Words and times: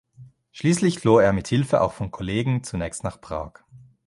Schließlich 0.51 0.97
floh 0.97 1.19
er 1.19 1.31
mit 1.31 1.47
Hilfe 1.47 1.79
auch 1.79 1.93
von 1.93 2.09
Kollegen 2.09 2.63
zunächst 2.63 3.03
nach 3.03 3.21
Prag. 3.21 3.53